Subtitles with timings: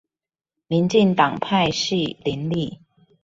[0.65, 2.79] 民進黨派系林立